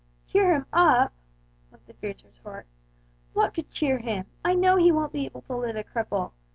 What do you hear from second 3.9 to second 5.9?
him! I know he won't be able to live a